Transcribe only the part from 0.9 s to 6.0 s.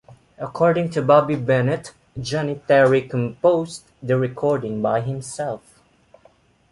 to Bobby Bennett, Johnny Terry composed the recording by himself.